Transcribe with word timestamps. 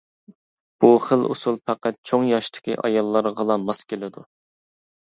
بۇ 0.85 0.89
خىل 1.03 1.27
ئۇسۇل 1.27 1.59
پەقەت 1.67 2.01
چوڭ 2.13 2.27
ياشتىكى 2.31 2.79
ئاياللارغىلا 2.83 3.63
ماس 3.69 3.87
كېلىدۇ. 3.95 4.31